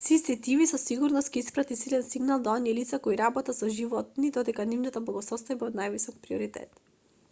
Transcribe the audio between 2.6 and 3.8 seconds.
лица кои работат со